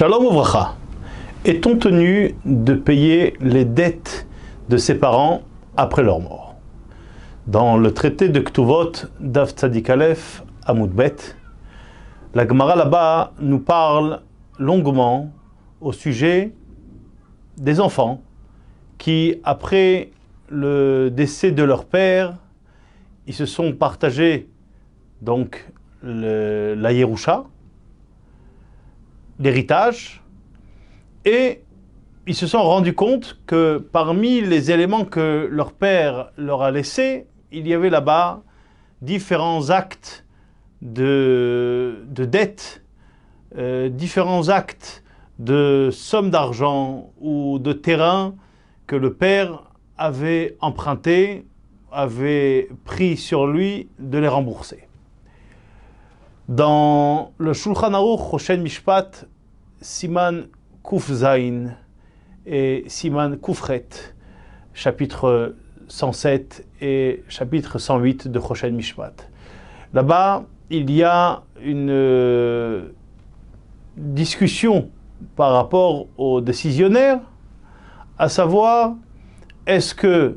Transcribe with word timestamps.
Shalom 0.00 0.24
Ouvracha. 0.24 0.76
Est-on 1.44 1.76
tenu 1.76 2.34
de 2.46 2.72
payer 2.72 3.34
les 3.38 3.66
dettes 3.66 4.26
de 4.70 4.78
ses 4.78 4.94
parents 4.94 5.42
après 5.76 6.02
leur 6.02 6.20
mort? 6.20 6.54
Dans 7.46 7.76
le 7.76 7.92
traité 7.92 8.30
de 8.30 8.40
Ktuvot 8.40 8.92
d'Av 9.20 9.50
Tzadik 9.50 9.90
Bet, 9.92 11.16
la 12.32 12.48
Gemara 12.48 12.76
là-bas 12.76 13.34
nous 13.40 13.58
parle 13.58 14.22
longuement 14.58 15.34
au 15.82 15.92
sujet 15.92 16.54
des 17.58 17.78
enfants 17.78 18.22
qui, 18.96 19.38
après 19.44 20.12
le 20.48 21.10
décès 21.10 21.50
de 21.50 21.62
leur 21.62 21.84
père, 21.84 22.38
ils 23.26 23.34
se 23.34 23.44
sont 23.44 23.74
partagés 23.74 24.48
donc 25.20 25.70
la 26.02 26.90
Yerusha, 26.90 27.44
l'héritage, 29.40 30.22
et 31.24 31.62
ils 32.26 32.34
se 32.34 32.46
sont 32.46 32.62
rendus 32.62 32.94
compte 32.94 33.40
que 33.46 33.78
parmi 33.78 34.40
les 34.40 34.70
éléments 34.70 35.04
que 35.04 35.48
leur 35.50 35.72
père 35.72 36.30
leur 36.36 36.62
a 36.62 36.70
laissés, 36.70 37.26
il 37.50 37.66
y 37.66 37.74
avait 37.74 37.90
là-bas 37.90 38.42
différents 39.02 39.70
actes 39.70 40.24
de, 40.82 42.04
de 42.06 42.24
dette, 42.24 42.84
euh, 43.56 43.88
différents 43.88 44.48
actes 44.48 45.02
de 45.38 45.88
sommes 45.90 46.30
d'argent 46.30 47.10
ou 47.20 47.58
de 47.58 47.72
terrain 47.72 48.34
que 48.86 48.94
le 48.94 49.14
père 49.14 49.64
avait 49.96 50.56
emprunté, 50.60 51.46
avait 51.90 52.68
pris 52.84 53.16
sur 53.16 53.46
lui 53.46 53.88
de 53.98 54.18
les 54.18 54.28
rembourser. 54.28 54.86
Dans 56.48 57.32
le 57.38 57.52
Shulchan 57.52 57.94
Aruch, 57.94 58.50
Mishpat, 58.50 59.26
Siman 59.80 60.48
Kuf 60.84 61.10
Zain 61.10 61.76
et 62.44 62.84
Siman 62.86 63.38
Kufret, 63.38 63.88
chapitre 64.74 65.54
107 65.88 66.66
et 66.82 67.24
chapitre 67.28 67.78
108 67.78 68.28
de 68.28 68.38
Roshen 68.38 68.74
Mishpat. 68.74 69.30
Là-bas, 69.94 70.44
il 70.68 70.90
y 70.90 71.02
a 71.02 71.44
une 71.62 71.88
euh, 71.90 72.90
discussion 73.96 74.90
par 75.34 75.52
rapport 75.52 76.08
aux 76.18 76.42
décisionnaires, 76.42 77.20
à 78.18 78.28
savoir, 78.28 78.96
est-ce 79.66 79.94
que 79.94 80.36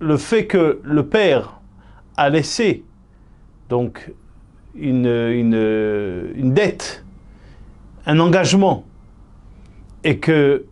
le 0.00 0.16
fait 0.16 0.46
que 0.46 0.80
le 0.82 1.06
père 1.06 1.60
a 2.16 2.30
laissé 2.30 2.82
donc 3.68 4.10
une 4.74 5.02
dette, 6.54 7.04
un 8.08 8.18
engagement, 8.20 8.84
et 10.02 10.18
que 10.18 10.64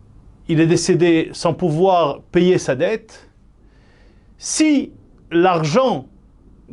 il 0.49 0.59
est 0.59 0.67
décédé 0.67 1.29
sans 1.33 1.53
pouvoir 1.53 2.21
payer 2.31 2.57
sa 2.57 2.75
dette, 2.75 3.29
si 4.37 4.91
l'argent 5.31 6.07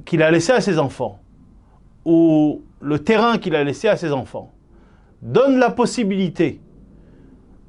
qu'il 0.04 0.22
a 0.22 0.30
laissé 0.30 0.52
à 0.52 0.60
ses 0.60 0.78
enfants 0.78 1.20
ou 2.04 2.62
le 2.80 2.98
terrain 2.98 3.38
qu'il 3.38 3.54
a 3.54 3.64
laissé 3.64 3.88
à 3.88 3.96
ses 3.96 4.12
enfants 4.12 4.52
donne 5.22 5.58
la 5.58 5.70
possibilité 5.70 6.60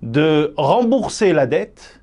de 0.02 0.54
rembourser 0.58 1.34
la 1.34 1.48
dette 1.48 2.02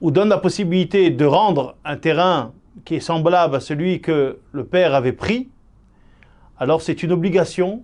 ou 0.00 0.10
donne 0.10 0.28
la 0.28 0.38
possibilité 0.38 1.10
de 1.10 1.24
rendre 1.24 1.76
un 1.84 1.96
terrain 1.96 2.52
qui 2.84 2.96
est 2.96 3.00
semblable 3.00 3.56
à 3.56 3.60
celui 3.60 4.00
que 4.00 4.38
le 4.52 4.64
père 4.64 4.94
avait 4.94 5.12
pris, 5.12 5.48
alors 6.58 6.82
c'est 6.82 7.02
une 7.02 7.12
obligation 7.12 7.82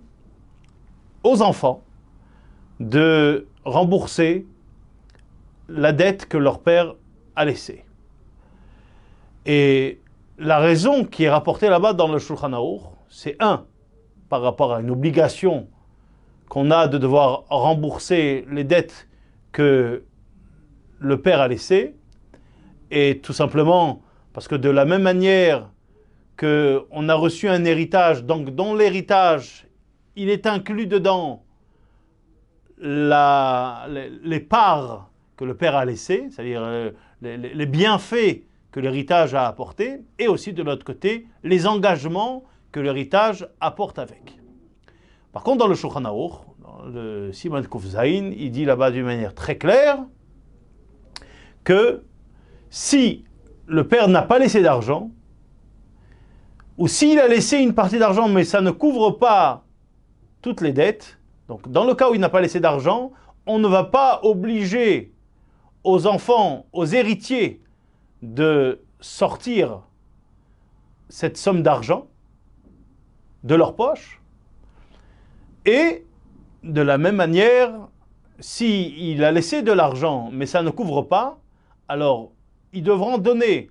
aux 1.23 1.41
enfants 1.41 1.83
de 2.79 3.47
rembourser 3.65 4.45
la 5.69 5.91
dette 5.91 6.27
que 6.27 6.37
leur 6.37 6.59
père 6.59 6.95
a 7.35 7.45
laissée. 7.45 7.85
Et 9.45 10.01
la 10.37 10.59
raison 10.59 11.05
qui 11.05 11.23
est 11.23 11.29
rapportée 11.29 11.69
là-bas 11.69 11.93
dans 11.93 12.11
le 12.11 12.19
Shulchan 12.19 12.53
Aruch, 12.53 12.81
c'est 13.09 13.35
un, 13.39 13.65
par 14.29 14.41
rapport 14.41 14.73
à 14.73 14.81
une 14.81 14.89
obligation 14.89 15.67
qu'on 16.49 16.71
a 16.71 16.87
de 16.87 16.97
devoir 16.97 17.43
rembourser 17.49 18.45
les 18.49 18.63
dettes 18.63 19.07
que 19.51 20.03
le 20.99 21.21
père 21.21 21.41
a 21.41 21.47
laissées, 21.47 21.95
et 22.91 23.19
tout 23.19 23.33
simplement 23.33 24.01
parce 24.33 24.47
que 24.47 24.55
de 24.55 24.69
la 24.69 24.85
même 24.85 25.03
manière 25.03 25.69
qu'on 26.37 27.09
a 27.09 27.13
reçu 27.13 27.49
un 27.49 27.63
héritage, 27.65 28.23
donc 28.23 28.55
dans 28.55 28.73
l'héritage, 28.73 29.67
il 30.15 30.29
est 30.29 30.47
inclus 30.47 30.87
dedans 30.87 31.43
les, 32.79 34.39
parts 34.39 35.09
que 35.37 35.45
le 35.45 35.55
père 35.55 35.75
a 35.75 35.85
laissées, 35.85 36.27
c'est-à-dire 36.29 36.61
euh, 36.63 36.91
les, 37.21 37.65
bienfaits 37.65 38.43
que 38.71 38.79
l'héritage 38.79 39.35
a 39.35 39.47
apportés, 39.47 40.01
et 40.19 40.27
aussi 40.27 40.53
de 40.53 40.63
l'autre 40.63 40.83
côté, 40.85 41.27
les 41.43 41.67
engagements 41.67 42.43
que 42.71 42.79
l'héritage 42.79 43.47
apporte 43.61 43.99
avec. 43.99 44.39
Par 45.31 45.43
contre, 45.43 45.59
dans 45.59 45.67
le 45.67 45.75
Shulchan 45.75 46.01
dans 46.01 46.83
le 46.85 47.31
Simon 47.31 47.63
Kufzaïn, 47.63 48.33
il 48.37 48.51
dit 48.51 48.65
là-bas 48.65 48.91
d'une 48.91 49.05
manière 49.05 49.33
très 49.33 49.57
claire 49.57 49.99
que 51.63 52.03
si 52.69 53.23
le 53.67 53.87
père 53.87 54.07
n'a 54.09 54.23
pas 54.23 54.39
laissé 54.39 54.61
d'argent, 54.61 55.11
ou 56.77 56.87
s'il 56.87 57.19
a 57.19 57.27
laissé 57.27 57.59
une 57.59 57.73
partie 57.73 57.99
d'argent 57.99 58.27
mais 58.27 58.43
ça 58.43 58.61
ne 58.61 58.71
couvre 58.71 59.11
pas 59.11 59.63
toutes 60.43 60.61
les 60.61 60.73
dettes, 60.73 61.17
donc 61.47 61.71
dans 61.71 61.85
le 61.85 61.95
cas 61.95 62.11
où 62.11 62.13
il 62.13 62.21
n'a 62.21 62.29
pas 62.29 62.41
laissé 62.41 62.59
d'argent, 62.59 63.11
on 63.47 63.57
ne 63.57 63.67
va 63.67 63.85
pas 63.85 64.19
obliger 64.23 65.11
aux 65.83 66.05
enfants, 66.05 66.67
aux 66.73 66.85
héritiers 66.85 67.61
de 68.21 68.81
sortir 68.99 69.81
cette 71.09 71.37
somme 71.37 71.63
d'argent 71.63 72.07
de 73.43 73.55
leur 73.55 73.75
poche. 73.75 74.21
Et 75.65 76.05
de 76.63 76.81
la 76.81 76.97
même 76.97 77.15
manière, 77.15 77.87
s'il 78.39 79.23
a 79.23 79.31
laissé 79.31 79.61
de 79.61 79.71
l'argent 79.71 80.29
mais 80.31 80.45
ça 80.45 80.61
ne 80.61 80.69
couvre 80.69 81.03
pas, 81.03 81.39
alors 81.87 82.31
ils 82.73 82.83
devront 82.83 83.17
donner 83.17 83.69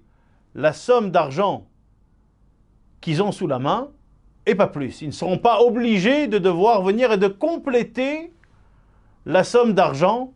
la 0.54 0.72
somme 0.72 1.10
d'argent 1.10 1.66
qu'ils 3.02 3.22
ont 3.22 3.32
sous 3.32 3.46
la 3.46 3.58
main 3.58 3.90
et 4.46 4.54
pas 4.54 4.66
plus. 4.66 5.02
Ils 5.02 5.08
ne 5.08 5.12
seront 5.12 5.38
pas 5.38 5.60
obligés 5.60 6.26
de 6.26 6.38
devoir 6.38 6.82
venir 6.82 7.12
et 7.12 7.18
de 7.18 7.28
compléter 7.28 8.32
la 9.26 9.44
somme 9.44 9.72
d'argent 9.72 10.32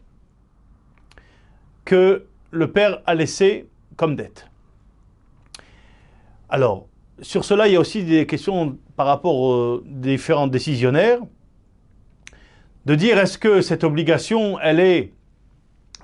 que 1.85 2.27
le 2.51 2.71
père 2.71 3.01
a 3.07 3.15
laissé 3.15 3.69
comme 3.97 4.17
dette. 4.17 4.49
Alors, 6.49 6.87
sur 7.23 7.45
cela, 7.45 7.67
il 7.67 7.73
y 7.73 7.77
a 7.77 7.81
aussi 7.81 8.05
des 8.05 8.27
questions 8.27 8.79
par 8.97 9.07
rapport 9.07 9.37
aux 9.37 9.81
différents 9.85 10.47
décisionnaires, 10.47 11.21
de 12.85 12.95
dire 12.95 13.19
est-ce 13.19 13.39
que 13.39 13.61
cette 13.63 13.83
obligation, 13.83 14.61
elle 14.61 14.79
est, 14.79 15.13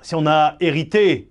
si 0.01 0.15
on 0.15 0.27
a 0.27 0.57
hérité 0.59 1.29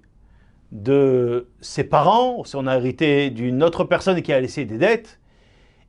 de 0.71 1.49
ses 1.60 1.84
parents, 1.84 2.44
si 2.44 2.56
on 2.56 2.66
a 2.66 2.77
hérité 2.77 3.28
d'une 3.28 3.62
autre 3.62 3.84
personne 3.84 4.22
qui 4.22 4.33
a 4.33 4.41
laissé 4.41 4.65
des 4.65 4.78
dettes, 4.78 5.21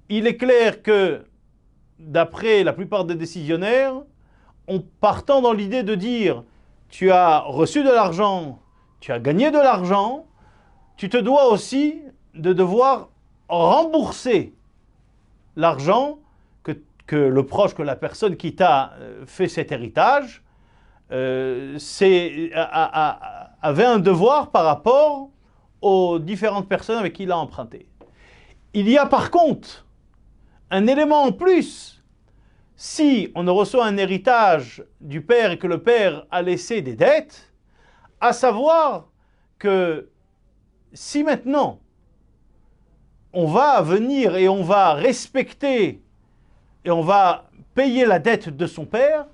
il 0.10 0.28
est 0.28 0.38
clair 0.38 0.82
que, 0.82 1.26
d'après 2.00 2.64
la 2.64 2.74
plupart 2.74 3.06
des 3.06 3.16
décisionnaires, 3.16 3.94
en 4.68 4.80
partant 5.00 5.42
dans 5.42 5.54
l'idée 5.54 5.84
de 5.84 5.96
dire 5.96 6.44
tu 6.90 7.12
as 7.12 7.40
reçu 7.40 7.84
de 7.84 7.90
l'argent, 7.90 8.60
tu 9.00 9.12
as 9.12 9.20
gagné 9.20 9.52
de 9.52 9.58
l'argent, 9.58 10.26
tu 10.96 11.10
te 11.10 11.18
dois 11.18 11.50
aussi 11.50 12.02
de 12.36 12.54
devoir 12.54 13.10
rembourser 13.50 14.54
l'argent 15.56 16.20
que, 17.06 17.16
le 17.16 17.46
proche, 17.46 17.76
que 17.76 17.84
la 17.84 17.98
personne 17.98 18.38
qui 18.38 18.56
t'a 18.56 18.94
euh, 18.94 19.26
fait 19.26 19.50
cet 19.50 19.74
héritage, 19.74 20.42
euh, 21.12 21.78
avait 23.62 23.86
un 23.86 24.00
devoir 24.00 24.52
par 24.52 24.64
rapport 24.64 25.30
aux 25.82 26.18
différentes 26.18 26.70
personnes 26.70 26.98
avec 26.98 27.14
qui 27.14 27.24
il 27.24 27.32
a 27.32 27.38
emprunté. 27.38 27.88
Il 28.74 28.90
y 28.90 28.98
a 28.98 29.06
par 29.06 29.30
contre 29.30 29.86
un 30.74 30.88
élément 30.88 31.22
en 31.22 31.32
plus. 31.32 32.04
Si 32.76 33.32
on 33.36 33.46
reçoit 33.54 33.86
un 33.86 33.96
héritage 33.98 34.84
du 35.00 35.22
père 35.22 35.52
et 35.52 35.60
que 35.60 35.68
le 35.68 35.84
père 35.84 36.26
a 36.32 36.42
laissé 36.42 36.82
des 36.82 36.96
dettes, 36.96 37.54
à 38.20 38.34
savoir 38.34 39.08
que 39.60 40.10
si 40.92 41.24
maintenant 41.24 41.80
on 43.34 43.46
va 43.46 43.84
venir 43.84 44.36
et 44.36 44.50
on 44.50 44.64
va 44.64 44.96
respecter 44.96 46.02
et 46.84 46.90
on 46.90 47.02
va 47.02 47.50
payer 47.76 48.06
la 48.08 48.18
dette 48.18 48.50
de 48.50 48.66
son 48.66 48.86
père, 48.86 49.28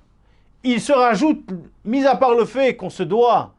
il 0.62 0.78
se 0.78 0.92
rajoute, 0.92 1.48
mis 1.86 2.04
à 2.04 2.16
part 2.16 2.34
le 2.34 2.44
fait 2.44 2.76
qu'on 2.76 2.90
se 2.90 3.02
doit, 3.02 3.54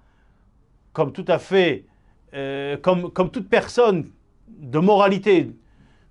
comme 0.94 1.12
tout 1.12 1.26
à 1.28 1.40
fait, 1.40 1.86
euh, 2.36 2.78
comme, 2.78 3.12
comme 3.12 3.32
toute 3.32 3.50
personne 3.50 4.12
de 4.48 4.78
moralité, 4.78 5.50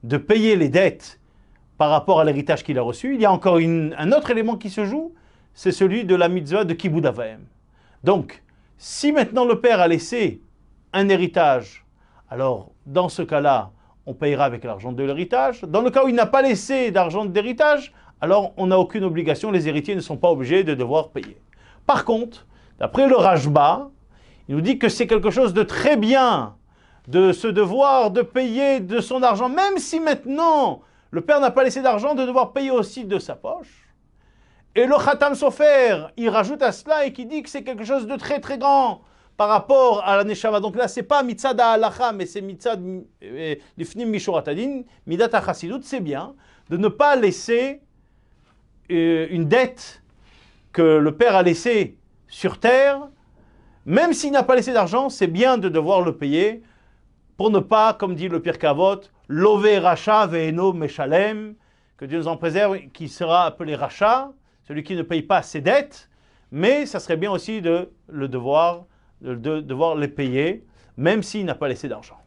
de 0.03 0.17
payer 0.17 0.57
les 0.57 0.69
dettes 0.69 1.20
par 1.81 1.89
rapport 1.89 2.21
à 2.21 2.25
l'héritage 2.25 2.63
qu'il 2.63 2.79
a 2.79 2.83
reçu, 2.83 3.15
il 3.15 3.23
y 3.23 3.25
a 3.25 3.33
encore 3.33 3.57
un 3.57 4.13
autre 4.13 4.31
élément 4.31 4.57
qui 4.57 4.69
se 4.69 4.85
joue, 4.85 5.15
c'est 5.55 5.73
celui 5.73 6.05
de 6.05 6.15
la 6.15 6.29
mitzvah 6.29 6.65
de 6.65 6.75
Kibbud 6.75 7.07
Avaim. 7.07 7.41
Donc, 8.05 8.43
si 8.77 9.13
maintenant 9.13 9.47
le 9.47 9.63
père 9.63 9.81
a 9.81 9.89
laissé 9.89 10.43
un 10.93 11.09
héritage, 11.09 11.87
alors 12.29 12.71
dans 12.85 13.09
ce 13.09 13.23
cas-là, 13.23 13.71
on 14.05 14.13
payera 14.13 14.45
avec 14.45 14.63
l'argent 14.63 14.93
de 14.93 15.03
l'héritage. 15.03 15.63
Dans 15.63 15.81
le 15.81 15.89
cas 15.89 16.05
où 16.05 16.09
il 16.09 16.15
n'a 16.15 16.27
pas 16.27 16.43
laissé 16.43 16.91
d'argent 16.91 17.25
d'héritage, 17.25 17.95
alors 18.21 18.53
on 18.59 18.67
n'a 18.67 18.79
aucune 18.79 19.05
obligation, 19.05 19.51
les 19.51 19.67
héritiers 19.67 19.95
ne 19.95 20.01
sont 20.01 20.19
pas 20.19 20.29
obligés 20.29 20.65
de 20.65 20.75
devoir 20.75 21.09
payer. 21.09 21.41
Par 21.87 22.05
contre, 22.05 22.47
d'après 22.79 23.09
le 23.09 23.17
Rajba, 23.17 23.89
il 24.51 24.55
nous 24.55 24.61
dit 24.61 24.79
que 24.79 24.91
c'est 24.91 25.07
quelque 25.07 25.31
chose 25.31 25.55
de 25.55 25.63
très 25.63 25.97
bien 25.97 26.57
de 27.09 27.33
se 27.33 27.49
devoir 27.49 28.11
de 28.11 28.21
payer 28.21 28.81
de 28.81 29.01
son 29.01 29.23
argent, 29.23 29.49
même 29.49 29.79
si 29.79 29.99
maintenant 29.99 30.83
le 31.11 31.21
père 31.21 31.41
n'a 31.41 31.51
pas 31.51 31.65
laissé 31.65 31.83
d'argent, 31.83 32.15
de 32.15 32.25
devoir 32.25 32.53
payer 32.53 32.71
aussi 32.71 33.05
de 33.05 33.19
sa 33.19 33.35
poche. 33.35 33.89
Et 34.75 34.87
le 34.87 34.97
Khatam 34.97 35.35
Sofer, 35.35 36.07
il 36.17 36.29
rajoute 36.29 36.63
à 36.63 36.71
cela 36.71 37.05
et 37.05 37.13
qui 37.13 37.27
dit 37.27 37.43
que 37.43 37.49
c'est 37.49 37.65
quelque 37.65 37.85
chose 37.85 38.07
de 38.07 38.17
très 38.17 38.39
très 38.39 38.59
grand 38.59 39.03
par 39.37 39.49
rapport 39.49 40.07
à 40.07 40.17
la 40.17 40.25
Neshama. 40.25 40.61
Donc 40.61 40.77
là, 40.77 40.87
c'est 40.87 41.03
pas 41.03 41.23
mitzad 41.23 41.59
halacha, 41.61 42.13
mais 42.13 42.27
c'est 42.27 42.41
mitzad 42.41 42.81
lifnim 43.77 44.09
mishoratadin, 44.09 44.83
midat 45.07 45.43
chasidut, 45.45 45.83
c'est 45.83 46.01
bien 46.01 46.35
de 46.71 46.77
ne 46.77 46.89
pas 46.89 47.17
laisser 47.17 47.83
euh, 48.91 49.27
une 49.31 49.47
dette 49.47 50.03
que 50.73 50.83
le 50.83 51.17
père 51.17 51.35
a 51.35 51.43
laissée 51.43 51.99
sur 52.29 52.61
terre, 52.61 53.09
même 53.87 54.13
s'il 54.13 54.31
n'a 54.31 54.45
pas 54.45 54.55
laissé 54.55 54.73
d'argent, 54.73 55.09
c'est 55.09 55.27
bien 55.27 55.59
de 55.59 55.69
devoir 55.69 56.01
le 56.01 56.17
payer 56.17 56.63
pour 57.37 57.51
ne 57.51 57.59
pas, 57.59 57.95
comme 57.95 58.15
dit 58.15 58.29
le 58.29 58.41
Pire 58.41 58.59
Kavot, 58.59 59.01
lové 59.31 59.79
racha 59.79 60.27
ve'eno 60.27 60.73
meshalem, 60.73 61.55
que 61.97 62.05
Dieu 62.05 62.19
nous 62.19 62.27
en 62.27 62.37
préserve, 62.37 62.79
qui 62.93 63.09
sera 63.09 63.45
appelé 63.45 63.77
racha, 63.77 64.33
celui 64.67 64.83
qui 64.83 64.97
ne 64.97 65.03
paye 65.03 65.23
pas 65.23 65.43
ses 65.43 65.61
dettes, 65.61 66.11
mais 66.51 66.85
ça 66.85 66.99
serait 66.99 67.17
bien 67.17 67.31
aussi 67.31 67.63
de 67.63 67.91
le 68.09 68.27
devoir, 68.27 68.87
de 69.21 69.61
devoir 69.61 69.95
les 69.95 70.09
payer, 70.09 70.67
même 70.97 71.23
s'il 71.23 71.45
n'a 71.45 71.55
pas 71.55 71.69
laissé 71.69 71.89
d'argent. 71.89 72.19